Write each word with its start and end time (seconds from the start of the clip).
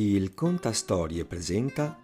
Il 0.00 0.32
Contastorie 0.32 1.24
presenta 1.24 1.98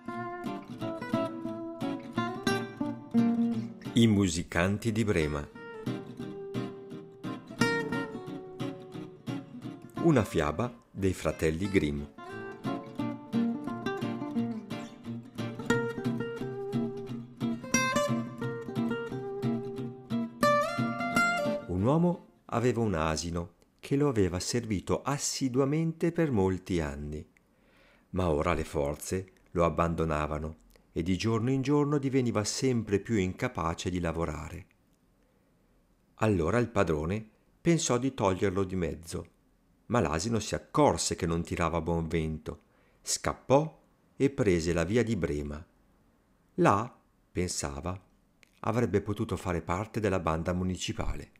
I 3.92 4.06
musicanti 4.08 4.90
di 4.90 5.04
Brema. 5.04 5.48
Una 10.02 10.24
fiaba 10.24 10.76
dei 10.90 11.12
fratelli 11.12 11.70
Grimm. 11.70 12.02
Un 21.68 21.82
uomo 21.84 22.26
aveva 22.46 22.80
un 22.80 22.94
asino 22.94 23.52
che 23.78 23.94
lo 23.94 24.08
aveva 24.08 24.40
servito 24.40 25.02
assiduamente 25.02 26.10
per 26.10 26.32
molti 26.32 26.80
anni 26.80 27.24
ma 28.14 28.30
ora 28.30 28.54
le 28.54 28.64
forze 28.64 29.32
lo 29.52 29.64
abbandonavano 29.64 30.62
e 30.92 31.02
di 31.02 31.16
giorno 31.16 31.50
in 31.50 31.62
giorno 31.62 31.98
diveniva 31.98 32.44
sempre 32.44 32.98
più 32.98 33.16
incapace 33.16 33.90
di 33.90 34.00
lavorare. 34.00 34.66
Allora 36.16 36.58
il 36.58 36.68
padrone 36.68 37.28
pensò 37.60 37.98
di 37.98 38.14
toglierlo 38.14 38.62
di 38.64 38.76
mezzo, 38.76 39.26
ma 39.86 40.00
l'asino 40.00 40.38
si 40.38 40.54
accorse 40.54 41.16
che 41.16 41.26
non 41.26 41.42
tirava 41.42 41.80
buon 41.80 42.06
vento, 42.06 42.62
scappò 43.02 43.82
e 44.16 44.30
prese 44.30 44.72
la 44.72 44.84
via 44.84 45.02
di 45.02 45.16
Brema. 45.16 45.64
Là, 46.58 46.96
pensava, 47.32 48.00
avrebbe 48.60 49.00
potuto 49.00 49.36
fare 49.36 49.60
parte 49.60 49.98
della 49.98 50.20
banda 50.20 50.52
municipale. 50.52 51.32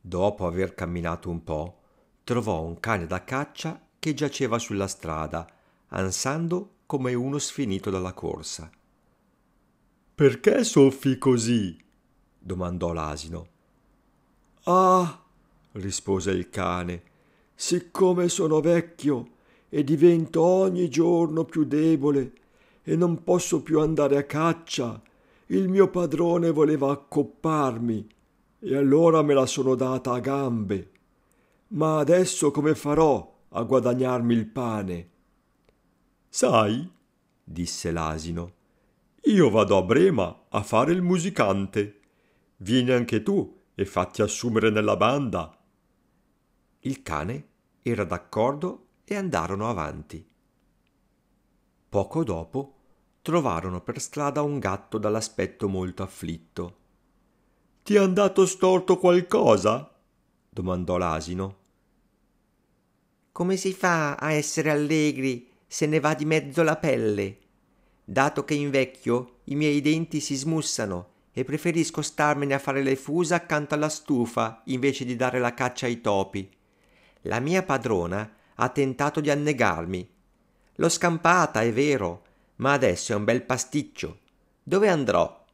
Dopo 0.00 0.46
aver 0.46 0.74
camminato 0.74 1.30
un 1.30 1.44
po', 1.44 1.80
trovò 2.24 2.62
un 2.62 2.80
cane 2.80 3.06
da 3.06 3.22
caccia 3.22 3.80
che 4.04 4.12
giaceva 4.12 4.58
sulla 4.58 4.86
strada, 4.86 5.50
ansando 5.88 6.72
come 6.84 7.14
uno 7.14 7.38
sfinito 7.38 7.88
dalla 7.88 8.12
corsa. 8.12 8.70
Perché 10.14 10.62
soffi 10.62 11.16
così? 11.16 11.74
domandò 12.38 12.92
l'asino. 12.92 13.46
Ah, 14.64 15.22
rispose 15.72 16.32
il 16.32 16.50
cane, 16.50 17.02
siccome 17.54 18.28
sono 18.28 18.60
vecchio 18.60 19.28
e 19.70 19.82
divento 19.82 20.42
ogni 20.42 20.90
giorno 20.90 21.46
più 21.46 21.64
debole 21.64 22.32
e 22.82 22.96
non 22.96 23.24
posso 23.24 23.62
più 23.62 23.80
andare 23.80 24.18
a 24.18 24.24
caccia, 24.24 25.00
il 25.46 25.70
mio 25.70 25.88
padrone 25.88 26.50
voleva 26.50 26.90
accopparmi 26.90 28.06
e 28.58 28.76
allora 28.76 29.22
me 29.22 29.32
la 29.32 29.46
sono 29.46 29.74
data 29.74 30.12
a 30.12 30.20
gambe. 30.20 30.90
Ma 31.68 32.00
adesso 32.00 32.50
come 32.50 32.74
farò? 32.74 33.32
A 33.56 33.62
guadagnarmi 33.62 34.34
il 34.34 34.46
pane. 34.46 35.10
Sai, 36.28 36.90
disse 37.42 37.92
l'asino, 37.92 38.52
io 39.22 39.48
vado 39.48 39.76
a 39.76 39.82
Brema 39.82 40.46
a 40.48 40.62
fare 40.62 40.92
il 40.92 41.02
musicante. 41.02 42.00
Vieni 42.58 42.90
anche 42.90 43.22
tu 43.22 43.62
e 43.74 43.84
fatti 43.84 44.22
assumere 44.22 44.70
nella 44.70 44.96
banda. 44.96 45.56
Il 46.80 47.02
cane 47.02 47.48
era 47.82 48.04
d'accordo 48.04 48.88
e 49.04 49.14
andarono 49.14 49.68
avanti. 49.68 50.26
Poco 51.88 52.24
dopo 52.24 52.74
trovarono 53.22 53.80
per 53.82 54.00
strada 54.00 54.42
un 54.42 54.58
gatto 54.58 54.98
dall'aspetto 54.98 55.68
molto 55.68 56.02
afflitto. 56.02 56.78
Ti 57.84 57.94
è 57.94 57.98
andato 57.98 58.46
storto 58.46 58.98
qualcosa? 58.98 59.94
domandò 60.50 60.96
l'asino. 60.96 61.62
Come 63.34 63.56
si 63.56 63.72
fa 63.72 64.14
a 64.14 64.30
essere 64.30 64.70
allegri 64.70 65.48
se 65.66 65.86
ne 65.86 65.98
va 65.98 66.14
di 66.14 66.24
mezzo 66.24 66.62
la 66.62 66.76
pelle? 66.76 67.38
Dato 68.04 68.44
che 68.44 68.54
invecchio 68.54 69.38
i 69.46 69.56
miei 69.56 69.80
denti 69.80 70.20
si 70.20 70.36
smussano 70.36 71.08
e 71.32 71.42
preferisco 71.42 72.00
starmene 72.00 72.54
a 72.54 72.60
fare 72.60 72.80
le 72.80 72.94
fusa 72.94 73.34
accanto 73.34 73.74
alla 73.74 73.88
stufa 73.88 74.62
invece 74.66 75.04
di 75.04 75.16
dare 75.16 75.40
la 75.40 75.52
caccia 75.52 75.86
ai 75.86 76.00
topi. 76.00 76.48
La 77.22 77.40
mia 77.40 77.64
padrona 77.64 78.36
ha 78.54 78.68
tentato 78.68 79.18
di 79.18 79.30
annegarmi. 79.30 80.08
L'ho 80.76 80.88
scampata, 80.88 81.60
è 81.60 81.72
vero, 81.72 82.22
ma 82.58 82.74
adesso 82.74 83.14
è 83.14 83.16
un 83.16 83.24
bel 83.24 83.42
pasticcio. 83.42 84.20
Dove 84.62 84.88
andrò? 84.88 85.44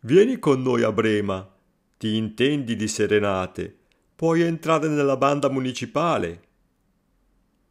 Vieni 0.00 0.38
con 0.38 0.60
noi 0.60 0.82
a 0.82 0.92
Brema. 0.92 1.54
Ti 1.96 2.16
intendi 2.16 2.76
di 2.76 2.86
serenate. 2.86 3.78
Puoi 4.14 4.42
entrare 4.42 4.88
nella 4.88 5.16
banda 5.16 5.48
municipale. 5.48 6.44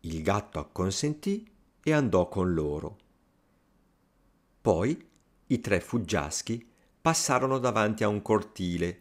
Il 0.06 0.22
gatto 0.22 0.60
acconsentì 0.60 1.50
e 1.84 1.92
andò 1.92 2.30
con 2.30 2.54
loro. 2.54 2.98
Poi 4.62 5.10
i 5.48 5.60
tre 5.60 5.80
fuggiaschi 5.80 6.64
passarono 7.02 7.58
davanti 7.58 8.04
a 8.04 8.08
un 8.08 8.22
cortile. 8.22 9.00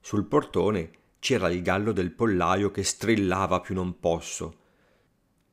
Sul 0.00 0.26
portone 0.26 0.90
c'era 1.20 1.50
il 1.50 1.62
gallo 1.62 1.92
del 1.92 2.10
pollaio 2.10 2.72
che 2.72 2.82
strillava 2.82 3.60
più 3.60 3.76
non 3.76 4.00
posso. 4.00 4.58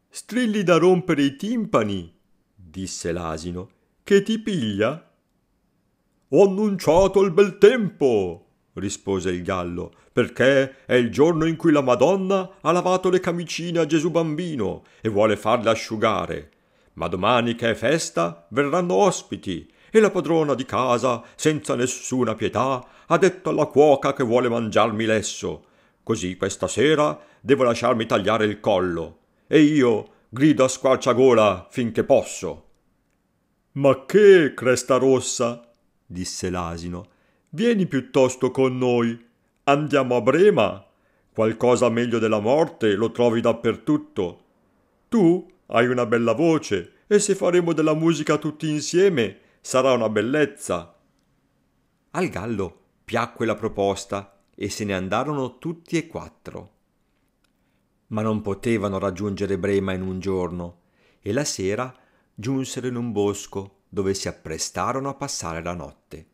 Strilli 0.10 0.64
da 0.64 0.78
rompere 0.78 1.22
i 1.22 1.36
timpani, 1.36 2.12
disse 2.56 3.12
l'asino. 3.12 3.70
Che 4.04 4.24
ti 4.24 4.40
piglia? 4.40 5.16
Ho 6.30 6.44
annunciato 6.44 7.22
il 7.22 7.32
bel 7.32 7.60
tempo, 7.60 8.47
rispose 8.80 9.30
il 9.30 9.44
gallo, 9.44 9.92
perché 10.12 10.86
è 10.86 10.94
il 10.94 11.12
giorno 11.12 11.46
in 11.46 11.56
cui 11.56 11.72
la 11.72 11.82
Madonna 11.82 12.58
ha 12.62 12.72
lavato 12.72 13.10
le 13.10 13.20
camicine 13.20 13.80
a 13.80 13.86
Gesù 13.86 14.10
bambino 14.10 14.84
e 15.02 15.10
vuole 15.10 15.36
farle 15.36 15.70
asciugare. 15.70 16.52
Ma 16.94 17.08
domani 17.08 17.56
che 17.56 17.72
è 17.72 17.76
festa 17.76 18.48
verranno 18.50 18.96
ospiti 18.96 19.72
e 19.92 20.00
la 20.00 20.10
padrona 20.10 20.54
di 20.54 20.66
casa, 20.66 21.24
senza 21.36 21.76
nessuna 21.76 22.36
pietà, 22.36 22.86
ha 23.06 23.18
detto 23.18 23.50
alla 23.50 23.66
cuoca 23.66 24.14
che 24.14 24.24
vuole 24.24 24.50
mangiarmi 24.50 25.06
lesso. 25.06 25.66
Così 26.04 26.36
questa 26.38 26.68
sera 26.68 27.20
devo 27.40 27.64
lasciarmi 27.64 28.06
tagliare 28.06 28.46
il 28.46 28.60
collo 28.60 29.20
e 29.48 29.62
io 29.62 30.08
grido 30.30 30.64
a 30.64 30.68
squarciagola 30.68 31.68
finché 31.70 32.04
posso. 32.04 32.66
Ma 33.74 34.06
che, 34.06 34.54
cresta 34.56 34.98
rossa? 34.98 35.62
disse 36.06 36.50
l'asino 36.50 37.16
Vieni 37.50 37.86
piuttosto 37.86 38.52
con 38.52 38.78
noi. 38.78 39.26
Andiamo 39.64 40.18
a 40.18 40.22
Brema. 40.22 40.86
Qualcosa 41.32 41.88
meglio 41.88 42.20
della 42.20 42.40
morte 42.40 42.94
lo 42.96 43.12
trovi 43.12 43.40
dappertutto. 43.40 44.44
Tu 45.08 45.50
hai 45.68 45.88
una 45.88 46.06
bella 46.06 46.34
voce 46.34 47.04
e 47.08 47.20
se 47.20 47.36
faremo 47.36 47.72
della 47.72 47.94
musica 47.94 48.38
tutti 48.38 48.70
insieme 48.70 49.40
sarà 49.62 49.94
una 49.94 50.10
bellezza. 50.10 50.94
Al 52.12 52.28
gallo 52.28 52.80
piacque 53.06 53.46
la 53.46 53.56
proposta 53.56 54.42
e 54.54 54.70
se 54.70 54.84
ne 54.84 54.94
andarono 54.94 55.58
tutti 55.58 55.96
e 55.96 56.08
quattro. 56.08 56.72
Ma 58.08 58.22
non 58.22 58.42
potevano 58.42 59.00
raggiungere 59.00 59.58
Brema 59.58 59.94
in 59.94 60.02
un 60.02 60.20
giorno 60.20 60.80
e 61.22 61.32
la 61.32 61.46
sera 61.46 61.96
giunsero 62.34 62.88
in 62.88 62.96
un 62.98 63.14
bosco 63.14 63.84
dove 63.88 64.14
si 64.14 64.28
apprestarono 64.28 65.08
a 65.08 65.14
passare 65.14 65.64
la 65.64 65.74
notte. 65.74 66.28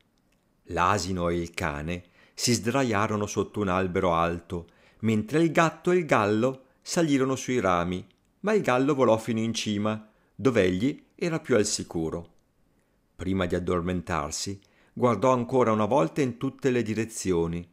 L'asino 0.67 1.29
e 1.29 1.37
il 1.37 1.51
cane 1.51 2.03
si 2.33 2.53
sdraiarono 2.53 3.25
sotto 3.25 3.59
un 3.59 3.67
albero 3.67 4.13
alto, 4.13 4.67
mentre 4.99 5.41
il 5.41 5.51
gatto 5.51 5.91
e 5.91 5.97
il 5.97 6.05
gallo 6.05 6.65
salirono 6.81 7.35
sui 7.35 7.59
rami, 7.59 8.05
ma 8.41 8.53
il 8.53 8.61
gallo 8.61 8.95
volò 8.95 9.17
fino 9.17 9.39
in 9.39 9.53
cima, 9.53 10.09
dove 10.35 10.63
egli 10.63 11.03
era 11.15 11.39
più 11.39 11.55
al 11.55 11.65
sicuro. 11.65 12.29
Prima 13.15 13.45
di 13.45 13.55
addormentarsi, 13.55 14.59
guardò 14.91 15.31
ancora 15.31 15.71
una 15.71 15.85
volta 15.85 16.21
in 16.21 16.37
tutte 16.37 16.69
le 16.71 16.83
direzioni 16.83 17.67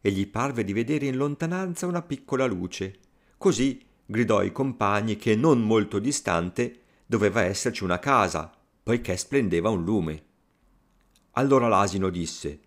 e 0.00 0.10
gli 0.10 0.26
parve 0.26 0.64
di 0.64 0.72
vedere 0.72 1.06
in 1.06 1.16
lontananza 1.16 1.86
una 1.86 2.02
piccola 2.02 2.46
luce. 2.46 2.98
Così 3.36 3.84
gridò 4.04 4.38
ai 4.38 4.52
compagni 4.52 5.16
che 5.16 5.36
non 5.36 5.62
molto 5.62 5.98
distante 5.98 6.82
doveva 7.06 7.42
esserci 7.42 7.84
una 7.84 7.98
casa, 7.98 8.52
poiché 8.82 9.16
splendeva 9.16 9.68
un 9.68 9.84
lume. 9.84 10.24
Allora 11.38 11.68
l'asino 11.68 12.08
disse 12.08 12.60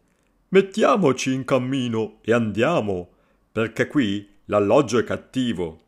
Mettiamoci 0.49 1.33
in 1.33 1.43
cammino 1.43 2.19
e 2.21 2.33
andiamo, 2.33 3.09
perché 3.51 3.87
qui 3.87 4.27
l'alloggio 4.45 4.97
è 4.97 5.03
cattivo. 5.03 5.81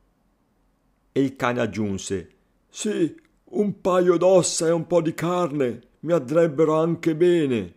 E 1.12 1.22
il 1.22 1.36
cane 1.36 1.62
aggiunse 1.62 2.30
Sì, 2.70 3.16
un 3.46 3.82
paio 3.82 4.18
d'ossa 4.18 4.68
e 4.68 4.72
un 4.72 4.88
po' 4.88 5.02
di 5.02 5.14
carne 5.14 5.82
mi 6.02 6.14
andrebbero 6.14 6.80
anche 6.80 7.16
bene. 7.16 7.74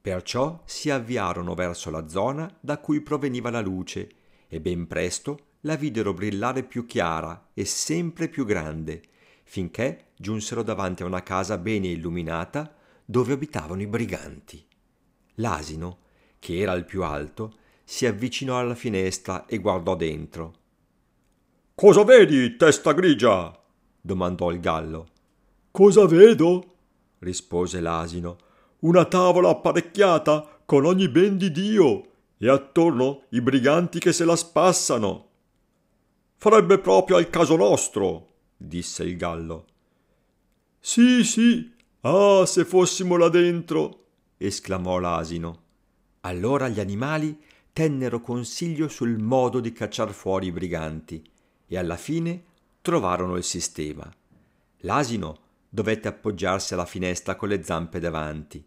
Perciò 0.00 0.62
si 0.64 0.90
avviarono 0.90 1.54
verso 1.54 1.90
la 1.90 2.08
zona 2.08 2.50
da 2.60 2.78
cui 2.78 3.00
proveniva 3.00 3.50
la 3.50 3.60
luce 3.60 4.08
e 4.48 4.60
ben 4.60 4.86
presto 4.86 5.38
la 5.60 5.76
videro 5.76 6.12
brillare 6.12 6.62
più 6.62 6.86
chiara 6.86 7.48
e 7.54 7.64
sempre 7.64 8.28
più 8.28 8.44
grande, 8.44 9.02
finché 9.44 10.12
giunsero 10.16 10.62
davanti 10.62 11.02
a 11.02 11.06
una 11.06 11.22
casa 11.22 11.58
bene 11.58 11.88
illuminata 11.88 12.82
dove 13.04 13.32
abitavano 13.32 13.82
i 13.82 13.86
briganti. 13.86 14.64
L'asino, 15.36 15.98
che 16.38 16.58
era 16.58 16.72
il 16.72 16.84
più 16.84 17.02
alto, 17.02 17.54
si 17.84 18.06
avvicinò 18.06 18.58
alla 18.58 18.74
finestra 18.74 19.46
e 19.46 19.58
guardò 19.58 19.94
dentro. 19.94 20.54
Cosa 21.74 22.04
vedi, 22.04 22.56
testa 22.56 22.92
grigia? 22.92 23.58
domandò 24.00 24.50
il 24.50 24.60
gallo. 24.60 25.08
Cosa 25.70 26.06
vedo? 26.06 26.76
rispose 27.18 27.80
l'asino. 27.80 28.38
Una 28.80 29.04
tavola 29.06 29.48
apparecchiata 29.48 30.60
con 30.64 30.84
ogni 30.84 31.08
ben 31.08 31.36
di 31.36 31.50
Dio 31.50 32.10
e 32.38 32.48
attorno 32.48 33.24
i 33.30 33.40
briganti 33.40 33.98
che 33.98 34.12
se 34.12 34.24
la 34.24 34.36
spassano. 34.36 35.28
Farebbe 36.36 36.78
proprio 36.78 37.16
al 37.16 37.30
caso 37.30 37.56
nostro, 37.56 38.34
disse 38.56 39.02
il 39.02 39.16
gallo. 39.16 39.66
Sì, 40.78 41.24
sì, 41.24 41.73
ah, 42.06 42.46
se 42.46 42.64
fossimo 42.64 43.16
là 43.16 43.28
dentro, 43.28 44.06
esclamò 44.36 44.98
l'asino. 44.98 45.62
Allora 46.20 46.68
gli 46.68 46.80
animali 46.80 47.38
tennero 47.72 48.20
consiglio 48.20 48.88
sul 48.88 49.18
modo 49.18 49.60
di 49.60 49.72
cacciar 49.72 50.12
fuori 50.12 50.46
i 50.46 50.52
briganti 50.52 51.22
e 51.66 51.76
alla 51.76 51.96
fine 51.96 52.44
trovarono 52.80 53.36
il 53.36 53.44
sistema. 53.44 54.10
L'asino 54.78 55.38
dovette 55.68 56.08
appoggiarsi 56.08 56.74
alla 56.74 56.86
finestra 56.86 57.34
con 57.34 57.48
le 57.48 57.62
zampe 57.62 57.98
davanti, 57.98 58.64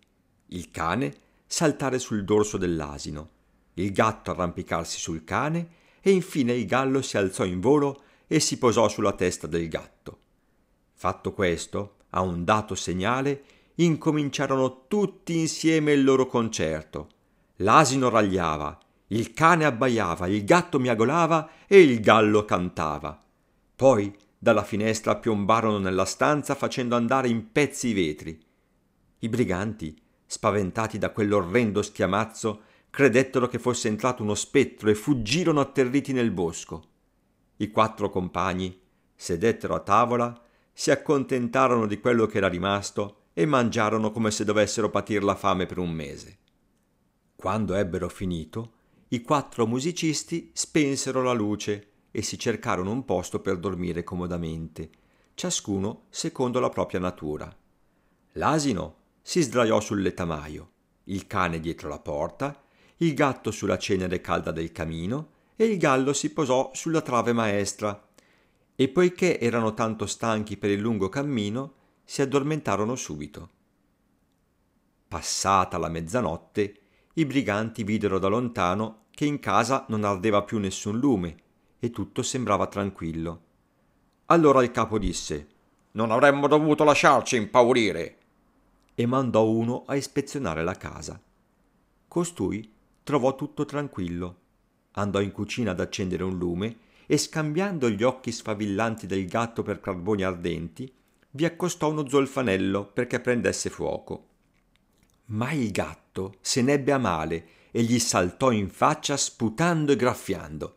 il 0.48 0.72
cane 0.72 1.14
saltare 1.46 2.00
sul 2.00 2.26
dorso 2.26 2.58
dell'asino, 2.58 3.30
il 3.76 3.92
gatto 3.92 4.32
arrampicarsi 4.32 5.00
sul 5.00 5.24
cane 5.24 5.70
e 6.02 6.12
infine 6.12 6.54
il 6.54 6.66
gallo 6.66 7.02
si 7.02 7.18
alzò 7.18 7.46
in 7.46 7.60
volo 7.60 8.02
e 8.28 8.40
si 8.40 8.58
posò 8.58 8.90
sulla 8.90 9.14
testa 9.14 9.48
del 9.48 9.68
gatto. 9.70 10.20
Fatto 10.94 11.32
questo, 11.32 11.97
a 12.12 12.22
un 12.22 12.44
dato 12.44 12.76
segnale, 12.76 13.44
incominciarono 13.76 14.86
tutti 14.88 15.38
insieme 15.38 15.94
il 15.94 16.04
loro 16.04 16.26
concerto. 16.28 17.10
L'asino 17.58 18.10
ragliava, 18.10 18.78
il 19.08 19.34
cane 19.34 19.66
abbaiava, 19.66 20.28
il 20.28 20.44
gatto 20.44 20.80
miagolava 20.80 21.50
e 21.68 21.82
il 21.82 22.00
gallo 22.00 22.46
cantava. 22.46 23.24
Poi 23.76 24.16
dalla 24.38 24.64
finestra 24.64 25.16
piombarono 25.16 25.78
nella 25.78 26.06
stanza 26.06 26.56
facendo 26.56 26.96
andare 26.96 27.28
in 27.28 27.52
pezzi 27.52 27.90
i 27.90 27.94
vetri. 27.94 28.40
I 29.20 29.30
briganti, 29.30 30.00
spaventati 30.26 30.98
da 30.98 31.12
quell'orrendo 31.12 31.82
schiamazzo, 31.82 32.62
credettero 32.90 33.48
che 33.48 33.60
fosse 33.60 33.88
entrato 33.88 34.24
uno 34.24 34.36
spettro 34.36 34.90
e 34.90 34.96
fuggirono 34.96 35.60
atterriti 35.60 36.14
nel 36.14 36.32
bosco. 36.32 36.84
I 37.58 37.70
quattro 37.70 38.10
compagni 38.10 38.80
sedettero 39.16 39.74
a 39.74 39.80
tavola, 39.80 40.40
si 40.78 40.92
accontentarono 40.92 41.88
di 41.88 42.00
quello 42.00 42.28
che 42.28 42.38
era 42.38 42.48
rimasto 42.48 43.24
e 43.34 43.48
mangiarono 43.48 44.12
come 44.12 44.30
se 44.30 44.44
dovessero 44.44 44.92
patir 44.92 45.24
la 45.24 45.34
fame 45.34 45.66
per 45.66 45.80
un 45.80 45.90
mese. 45.90 46.38
Quando 47.36 47.74
ebbero 47.74 48.08
finito, 48.10 48.74
i 49.08 49.22
quattro 49.22 49.66
musicisti 49.66 50.52
spensero 50.54 51.24
la 51.24 51.34
luce 51.34 51.94
e 52.12 52.22
si 52.22 52.38
cercarono 52.38 52.92
un 52.92 53.06
posto 53.06 53.40
per 53.40 53.58
dormire 53.58 54.04
comodamente, 54.04 54.92
ciascuno 55.34 56.04
secondo 56.10 56.60
la 56.60 56.70
propria 56.70 57.00
natura. 57.00 57.52
L'asino 58.34 58.98
si 59.24 59.42
sdraiò 59.42 59.80
sul 59.80 60.04
letamaio, 60.04 60.70
il 61.06 61.26
cane 61.26 61.60
dietro 61.60 61.90
la 61.90 62.00
porta 62.00 62.62
il 62.98 63.14
gatto 63.14 63.52
sulla 63.52 63.78
cenere 63.78 64.22
calda 64.22 64.52
del 64.52 64.72
camino 64.72 65.32
e 65.56 65.66
il 65.66 65.78
gallo 65.78 66.14
si 66.14 66.32
posò 66.34 66.72
sulla 66.74 67.02
trave 67.02 67.34
maestra. 67.34 68.07
E 68.80 68.90
poiché 68.90 69.40
erano 69.40 69.74
tanto 69.74 70.06
stanchi 70.06 70.56
per 70.56 70.70
il 70.70 70.80
lungo 70.80 71.10
cammino, 71.10 71.74
si 72.04 72.22
addormentarono 72.22 72.96
subito. 72.96 73.50
Passata 75.08 75.80
la 75.80 75.90
mezzanotte, 75.90 76.80
i 77.14 77.26
briganti 77.26 77.82
videro 77.84 78.20
da 78.20 78.28
lontano 78.28 79.06
che 79.10 79.26
in 79.26 79.40
casa 79.40 79.86
non 79.88 80.04
ardeva 80.04 80.44
più 80.44 80.60
nessun 80.60 81.00
lume 81.00 81.36
e 81.80 81.90
tutto 81.90 82.22
sembrava 82.22 82.68
tranquillo. 82.68 83.42
Allora 84.28 84.62
il 84.62 84.70
capo 84.70 85.00
disse 85.00 85.48
Non 85.94 86.12
avremmo 86.12 86.48
dovuto 86.48 86.84
lasciarci 86.84 87.36
impaurire 87.36 88.18
e 88.94 89.08
mandò 89.08 89.50
uno 89.50 89.86
a 89.88 89.96
ispezionare 89.96 90.64
la 90.64 90.76
casa. 90.76 91.20
Costui 92.08 92.72
trovò 93.02 93.34
tutto 93.34 93.66
tranquillo. 93.66 94.36
Andò 94.92 95.20
in 95.20 95.32
cucina 95.32 95.72
ad 95.72 95.80
accendere 95.80 96.24
un 96.24 96.38
lume 96.38 96.78
e 97.08 97.18
scambiando 97.18 97.90
gli 97.90 98.04
occhi 98.04 98.32
sfavillanti 98.32 99.08
del 99.08 99.26
gatto 99.26 99.64
per 99.64 99.80
carboni 99.80 100.22
ardenti, 100.22 100.94
vi 101.32 101.46
accostò 101.46 101.90
uno 101.90 102.08
zolfanello 102.08 102.86
perché 102.86 103.20
prendesse 103.20 103.72
fuoco. 103.72 104.28
Ma 105.30 105.52
il 105.54 105.72
gatto 105.72 106.36
se 106.42 106.62
n'ebbe 106.62 106.92
a 106.92 107.00
male 107.00 107.48
e 107.72 107.82
gli 107.82 107.98
saltò 107.98 108.52
in 108.52 108.70
faccia 108.70 109.18
sputando 109.18 109.92
e 109.94 109.96
graffiando. 109.96 110.76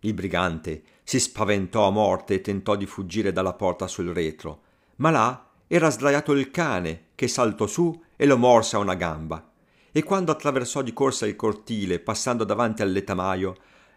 Il 0.00 0.12
brigante 0.12 0.82
si 1.02 1.18
spaventò 1.18 1.86
a 1.86 1.90
morte 1.90 2.34
e 2.34 2.40
tentò 2.42 2.76
di 2.76 2.84
fuggire 2.84 3.32
dalla 3.32 3.54
porta 3.54 3.86
sul 3.86 4.08
retro, 4.08 4.62
ma 4.96 5.10
là 5.10 5.50
era 5.66 5.88
sdraiato 5.88 6.32
il 6.32 6.50
cane 6.50 7.06
che 7.14 7.28
saltò 7.28 7.66
su 7.66 8.02
e 8.14 8.26
lo 8.26 8.36
morse 8.36 8.76
a 8.76 8.80
una 8.80 8.94
gamba 8.94 9.48
e 9.96 10.02
quando 10.02 10.32
attraversò 10.32 10.82
di 10.82 10.92
corsa 10.92 11.24
il 11.24 11.36
cortile 11.36 12.00
passando 12.00 12.42
davanti 12.42 12.82
al 12.82 12.90
letamaio, 12.90 13.54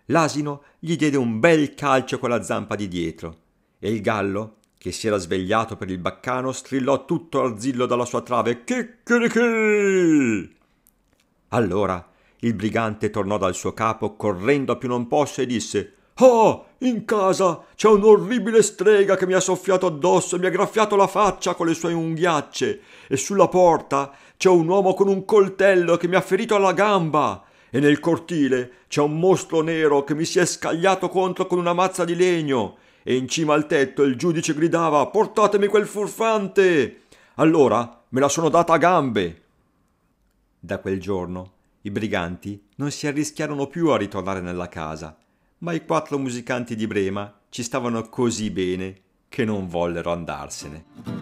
l'asino 0.08 0.64
gli 0.80 0.96
diede 0.96 1.18
un 1.18 1.40
bel 1.40 1.74
calcio 1.74 2.20
con 2.20 2.30
la 2.30 2.44
zampa 2.44 2.76
di 2.76 2.88
dietro 2.88 3.38
e 3.80 3.92
il 3.92 4.02
gallo, 4.02 4.58
che 4.78 4.92
si 4.92 5.08
era 5.08 5.18
svegliato 5.18 5.76
per 5.76 5.90
il 5.90 6.00
baccano, 6.00 6.52
strillò 6.52 7.06
tutto 7.06 7.44
arzillo 7.44 7.86
dalla 7.86 8.06
sua 8.06 8.22
trave 8.22 8.64
Chicchirichì! 8.64 10.56
Allora 11.50 12.12
il 12.42 12.54
brigante 12.54 13.10
tornò 13.10 13.38
dal 13.38 13.56
suo 13.56 13.74
capo 13.74 14.16
correndo 14.16 14.74
a 14.74 14.76
più 14.76 14.88
non 14.88 15.08
posso 15.08 15.42
e 15.42 15.46
disse 15.46 15.94
Ah, 16.20 16.64
in 16.80 17.06
casa 17.06 17.64
c'è 17.76 17.88
un'orribile 17.90 18.64
strega 18.64 19.16
che 19.16 19.28
mi 19.28 19.34
ha 19.34 19.40
soffiato 19.40 19.86
addosso 19.86 20.36
e 20.36 20.40
mi 20.40 20.48
ha 20.48 20.52
graffiato 20.52 20.96
la 20.96 21.06
faccia 21.06 21.54
con 21.54 21.68
le 21.68 21.76
sue 21.76 21.94
unghiacce, 21.94 22.82
e 23.08 23.18
sulla 23.18 23.48
porta 23.48 24.12
c'è 24.36 24.50
un 24.50 24.68
uomo 24.68 24.96
con 24.96 25.08
un 25.08 25.26
coltello 25.26 25.96
che 25.98 26.08
mi 26.08 26.16
ha 26.16 26.22
ferito 26.22 26.56
alla 26.56 26.74
gamba, 26.74 27.44
e 27.70 27.80
nel 27.80 28.00
cortile 28.00 28.72
c'è 28.88 29.02
un 29.02 29.20
mostro 29.20 29.62
nero 29.62 30.04
che 30.04 30.16
mi 30.16 30.26
si 30.26 30.40
è 30.40 30.46
scagliato 30.46 31.10
contro 31.10 31.48
con 31.48 31.60
una 31.60 31.74
mazza 31.74 32.06
di 32.06 32.16
legno, 32.16 32.78
e 33.04 33.16
in 33.16 33.28
cima 33.28 33.54
al 33.54 33.68
tetto 33.68 34.04
il 34.04 34.16
giudice 34.16 34.54
gridava 34.54 35.06
Portatemi 35.08 35.68
quel 35.68 35.88
furfante. 35.88 37.02
Allora 37.36 38.04
me 38.10 38.20
la 38.20 38.30
sono 38.30 38.50
data 38.50 38.74
a 38.74 38.78
gambe. 38.78 39.42
Da 40.60 40.80
quel 40.80 41.00
giorno 41.00 41.52
i 41.82 41.92
briganti 41.92 42.62
non 42.76 42.92
si 42.92 43.08
arrischiarono 43.08 43.68
più 43.68 43.90
a 43.90 43.98
ritornare 43.98 44.42
nella 44.42 44.68
casa 44.68 45.18
ma 45.60 45.74
i 45.74 45.84
quattro 45.86 46.18
musicanti 46.18 46.76
di 46.76 46.86
Brema 46.86 47.34
ci 47.50 47.64
stavano 47.64 48.08
così 48.10 48.52
bene 48.52 49.02
che 49.30 49.44
non 49.44 49.68
vollero 49.68 50.12
andarsene. 50.12 51.17